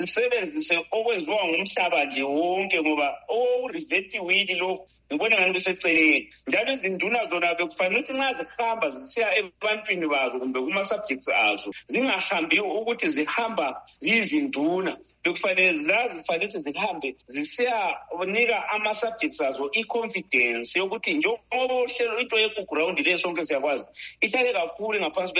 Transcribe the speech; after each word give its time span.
sisebenzise 0.00 0.74
okwenziwa 0.98 1.38
ngumhlaba 1.46 2.00
nje 2.04 2.22
wonke 2.38 2.78
ngoba 2.82 3.06
owurivetiwili 3.34 4.54
lokhu 4.62 4.86
ngibona 5.10 5.34
ngani 5.36 5.52
kuseceleni 5.54 6.30
njalo 6.48 6.70
izinduna 6.76 7.18
zona 7.30 7.48
bekufanele 7.58 7.98
ukuthi 8.00 8.12
nxa 8.14 8.28
zihamba 8.40 8.86
zisiya 8.94 9.28
ebantwini 9.40 10.06
bazo 10.12 10.34
kumbe 10.40 10.58
kuma-subjects 10.66 11.28
azo 11.46 11.68
zingahambi 11.92 12.58
ukuthi 12.78 13.06
zihamba 13.14 13.66
ziyizinduna 14.02 14.92
bekufanele 15.22 15.78
zazi 15.88 16.14
kufanele 16.20 16.44
ukuthi 16.48 16.58
zihambe 16.66 17.08
zisiyanika 17.34 18.56
ama-subjects 18.74 19.40
azo 19.48 19.64
i-confidence 19.80 20.70
yokuthi 20.80 21.10
njengoba 21.18 21.74
uhlelo 21.84 22.14
into 22.22 22.36
yegugrawundi 22.42 23.02
le 23.06 23.14
sonke 23.22 23.42
siyakwazi 23.48 23.84
ihlale 24.24 24.50
kakhulu 24.58 24.94
ngaphansi 24.98 25.34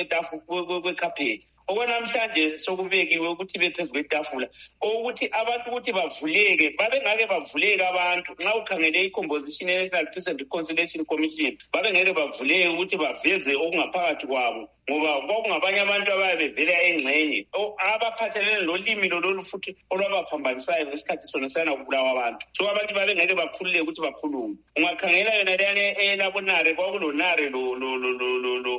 kwekhapheli 0.85 1.45
okwanamhlanje 1.71 2.45
sokubekiwe 2.65 3.27
ukuthi 3.33 3.57
bephezu 3.63 3.91
kwetafula 3.93 4.47
okuthi 4.89 5.25
abantu 5.41 5.67
ukuthi 5.71 5.91
bavuleke 5.99 6.67
babengake 6.79 7.25
bavuleke 7.33 7.85
abantu 7.93 8.31
nxa 8.41 8.53
ukhangele 8.61 8.99
i-composition 9.07 9.69
enational 9.73 10.07
peace 10.13 10.29
and 10.31 10.39
reconciliation 10.45 11.03
commission 11.11 11.53
babengeke 11.73 12.13
bavuleke 12.21 12.67
ukuthi 12.73 12.97
baveze 13.03 13.53
okungaphakathi 13.65 14.25
kwabo 14.31 14.63
ngoba 14.91 15.21
kwakungabanye 15.21 15.81
abantu 15.85 16.09
ababevela 16.17 16.77
engxenye 16.89 17.47
oh, 17.53 17.77
abaphathelene 17.79 18.65
lolimi 18.67 19.09
lololu 19.09 19.45
futhi 19.45 19.77
olwabaphambanisayo 19.93 20.89
ngesikhathi 20.89 21.29
sona 21.29 21.49
sanakubulawa 21.53 22.11
abantu 22.17 22.47
so 22.57 22.65
abantu 22.71 22.95
babengeke 22.97 23.35
bakhululeke 23.37 23.83
ukuthi 23.85 24.01
bakhulume 24.01 24.57
ungakhangela 24.77 25.31
yona 25.37 25.57
leyana 25.57 25.99
elabonare 25.99 26.75
kwakulo 26.75 27.13
nare 27.13 27.51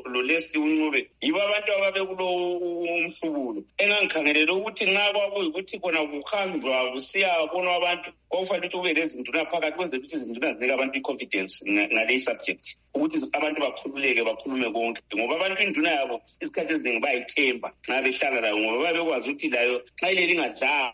lolesi 0.09 0.57
uncube 0.57 1.09
yibo 1.21 1.39
abantu 1.45 1.69
ababekulo 1.77 2.25
umhlubulo 2.57 3.63
engangikhangelele 3.77 4.49
ukuthi 4.51 4.85
nxa 4.89 5.13
kwakuyukuthi 5.13 5.77
kona 5.79 5.99
kuhanjwa 6.09 6.77
kusiya 6.91 7.29
bonwa 7.53 7.73
abantu 7.77 8.09
kwakufanele 8.29 8.65
ukuthi 8.67 8.73
kube 8.77 8.91
lezinduna 8.97 9.45
phakathi 9.45 9.77
kwenzela 9.77 10.01
ukuthi 10.03 10.15
izinduna 10.17 10.49
zinike 10.57 10.73
abantu 10.73 10.95
i-confidence 10.97 11.53
ngaleyi-subject 11.93 12.65
ukuthi 12.97 13.17
abantu 13.31 13.61
bakhululeke 13.61 14.21
bakhulume 14.25 14.67
konke 14.73 15.01
ngoba 15.13 15.33
abantu 15.37 15.61
induna 15.63 15.98
yabo 15.99 16.15
isikhathi 16.43 16.71
ezinengi 16.75 17.01
bayithemba 17.05 17.67
xa 17.85 17.95
behlala 18.03 18.39
layo 18.43 18.55
ngoba 18.61 18.79
babekwazi 18.85 19.27
ukuthi 19.29 19.47
layo 19.55 19.75
xa 19.99 20.05
ileli 20.13 20.33
ingazalo 20.35 20.93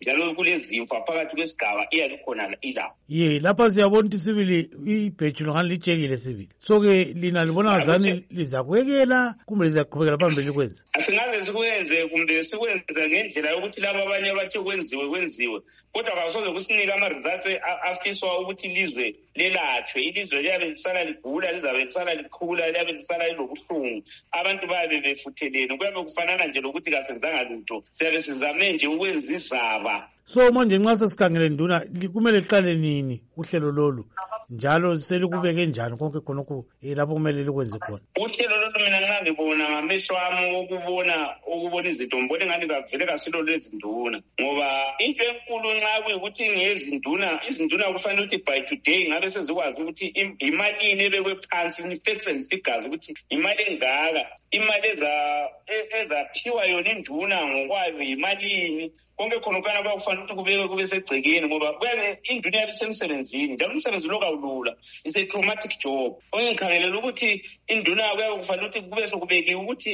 njalo 0.00 0.34
kulezimfa 0.34 0.94
phakathi 1.06 1.36
kwesigaba 1.36 1.86
iyabe 1.90 2.16
khona 2.24 2.44
ilapho 2.60 2.96
ye 3.08 3.40
lapha 3.40 3.70
siyabona 3.70 4.00
ukuthi 4.06 4.18
sibili 4.18 4.58
ibheju 4.86 5.44
lungane 5.46 5.68
lijekile 5.68 6.16
sibili 6.16 6.48
so-ke 6.60 7.04
lina 7.14 7.44
libona 7.44 7.76
ngazani 7.76 8.24
lizakuyekela 8.30 9.34
kumbe 9.46 9.64
lizaqhubekela 9.64 10.18
phambili 10.18 10.52
kwenza 10.52 10.84
asingaze 10.92 11.44
sikwenze 11.44 12.06
kumbe 12.08 12.44
sikwenze 12.44 12.84
ngendlela 13.08 13.50
yokuthi 13.50 13.80
laba 13.80 14.02
abanye 14.02 14.32
bathi 14.34 14.58
kwenziwe 14.58 15.08
kwenziwe 15.08 15.60
kodwa 15.92 16.12
kasoze 16.14 16.52
kusinika 16.52 16.94
ama-results 16.94 17.46
afiswa 17.88 18.38
ukuthi 18.40 18.66
ilizwe 18.66 19.14
lelathwe 19.34 20.02
ilizwe 20.02 20.42
liyabe 20.42 20.64
lisala 20.68 21.04
ligula 21.04 21.52
lizabe 21.52 21.84
lisala 21.84 22.14
liqhula 22.14 22.70
liyabe 22.70 22.92
lisala 22.92 23.28
lilobuhlungu 23.28 24.02
abantu 24.32 24.66
bayabe 24.66 25.00
befuthelene 25.00 25.76
kuyabe 25.76 26.02
kufanana 26.04 26.46
nje 26.46 26.60
lokuthi 26.60 26.90
kasenzanga 26.90 27.42
lutho 27.44 27.84
siyabe 27.98 28.20
sizame 28.22 28.72
nje 28.72 28.86
ukwenzisa 28.86 29.55
ukwesaba 29.58 29.94
so 30.32 30.38
manje 30.54 30.74
nxa 30.78 30.92
sesikhangele 31.00 31.46
nduna 31.54 31.76
kumele 32.12 32.38
liqale 32.44 32.70
nini 32.84 33.14
uhlelo 33.40 33.68
lolu 33.78 34.02
njalo 34.50 34.96
selikubeke 34.96 35.66
njani 35.66 35.98
konke 35.98 36.18
khonokhu 36.20 36.66
eh, 36.82 36.96
lapho 36.96 37.14
kumele 37.14 37.42
likwenze 37.44 37.78
khona 37.78 38.00
uhlelo 38.16 38.56
lolu 38.56 38.78
mina 38.84 39.00
ngingangibona 39.00 39.64
ngamehlo 39.70 40.16
ami 40.18 40.54
wokubona 40.54 41.36
ukubona 41.54 41.88
izinto 41.88 42.16
ngibona 42.18 42.44
engani 42.44 42.66
kavele 42.68 43.06
kaselolo 43.06 43.44
lezinduna 43.46 44.18
ngoba 44.40 44.68
into 45.02 45.24
enkulu 45.24 45.68
nxa 45.76 45.92
kuyukuthi 46.04 46.44
ngiyezinduna 46.52 47.28
izinduna 47.48 47.84
kufanele 47.92 48.22
ukuthi 48.22 48.38
by 48.46 48.58
today 48.70 49.00
ngabe 49.10 49.26
sezikwazi 49.34 49.80
ukuthi 49.82 50.06
imalini 50.46 51.02
ebekwe 51.08 51.32
phansi 51.50 51.80
nifekse 51.88 52.28
nisigazi 52.32 52.86
ukuthi 52.86 53.10
imali 53.34 53.62
engaka 53.68 54.22
imali 54.50 54.88
e-, 54.94 56.02
ezaphiwa 56.02 56.62
yona 56.70 56.90
induna 56.94 57.36
ngokwayo 57.50 58.00
yimalini 58.08 58.86
konke 59.18 59.38
khona 59.42 59.58
kuyana 59.62 59.80
kuyakufanele 59.82 60.22
ukuthi 60.22 60.34
kubekwe 60.38 60.68
kube 60.70 60.86
segcekeni 60.86 61.46
ngoba 61.48 61.68
kuyabe 61.78 62.18
induna 62.30 62.58
yabe 62.60 62.72
isemsebenzini 62.72 63.54
njalo 63.54 63.72
umsebenzi 63.74 64.08
lokau 64.08 64.35
kulula 64.38 64.72
its 65.04 65.16
a-traumatic 65.16 65.72
job 65.82 66.10
ongikhangelela 66.36 66.96
ukuthi 67.00 67.30
induna 67.72 68.04
kuyabe 68.16 68.34
kufanele 68.40 68.66
ukuthi 68.66 68.80
kube 68.88 69.04
sokubekiwe 69.10 69.58
ukuthi 69.62 69.92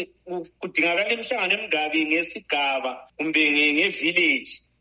kudingakala 0.61 1.11
imihlangano 1.15 1.55
emngaki 1.65 2.01
ngesigaba 2.09 2.91
kumbe 3.17 3.43
ngevillaji 3.77 4.31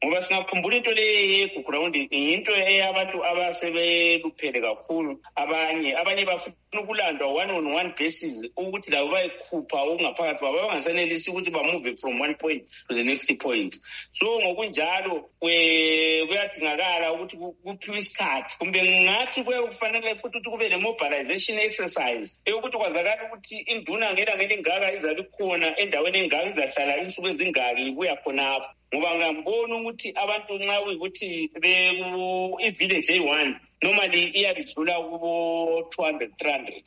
ngoba 0.03 0.19
singakhumbula 0.25 0.73
into 0.77 0.91
le 0.97 1.05
yegugrawundi 1.33 1.99
yinto 2.27 2.51
eyabantu 2.69 3.17
abasebeluphele 3.29 4.59
kakhulu 4.67 5.11
abanye 5.41 5.89
abanye 6.01 6.23
bafuna 6.29 6.57
nokulandwa 6.73 7.33
one 7.33 7.51
on 7.51 7.73
one 7.73 7.93
basis 7.99 8.37
ukuthi 8.55 8.89
labo 8.95 9.09
bayikhupha 9.13 9.77
okungaphakathi 9.81 10.41
baba 10.45 10.61
bangasanelisi 10.67 11.27
ukuthi 11.31 11.51
bamuve 11.55 11.91
from 11.99 12.13
one 12.17 12.33
point 12.35 12.63
to 12.87 12.95
the 12.95 13.03
next 13.03 13.27
point 13.43 13.73
so 14.15 14.27
ngokunjalo 14.43 15.13
kuyadingakala 15.41 17.07
ukuthi 17.13 17.35
kuphiwe 17.65 17.97
isikhathi 18.03 18.51
kumbe 18.59 18.79
ngathi 19.05 19.39
kuyake 19.45 19.67
kufanele 19.73 20.09
futhi 20.19 20.37
ukuthi 20.39 20.49
kube 20.53 20.65
ne-mobilization 20.71 21.57
exercise 21.67 22.25
eyokuthi 22.47 22.75
kwazakala 22.79 23.11
ukuthi 23.33 23.55
induna 23.73 24.05
ngelangeni 24.13 24.53
ingaka 24.57 24.87
izalikhona 24.97 25.67
endaweni 25.81 26.17
engaka 26.23 26.47
izahlala 26.51 27.01
insuku 27.03 27.27
ezingaki 27.31 27.83
kuya 27.97 28.15
khonapho 28.23 28.67
ngoba 28.95 29.11
ngamboni 29.19 29.73
ukuthi 29.79 30.07
abantu 30.21 30.51
nxa 30.61 30.75
kuyikuthi 30.83 31.27
i-village 32.67 33.11
eyi-one 33.15 33.53
normally 33.83 34.23
iyadidlula 34.39 34.93
kubo-two 35.09 36.01
hundred 36.01 36.29
three 36.37 36.51
hundred 36.53 36.83